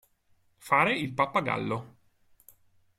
Fare 0.57 0.97
il 0.97 1.13
pappagallo. 1.13 1.95